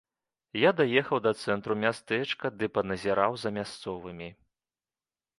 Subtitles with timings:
[0.59, 4.31] Я даехаў да цэнтру мястэчка ды паназіраў за мясцовымі.